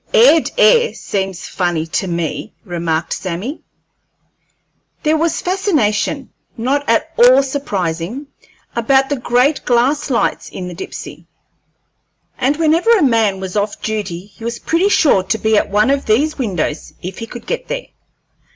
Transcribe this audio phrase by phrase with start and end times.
[0.15, 3.61] "Aired air seems funny to me," remarked Sammy.
[5.03, 8.25] There was fascination, not at all surprising,
[8.75, 11.27] about the great glass lights in the Dipsey,
[12.39, 15.91] and whenever a man was off duty he was pretty sure to be at one
[15.91, 17.85] of these windows if he could get there.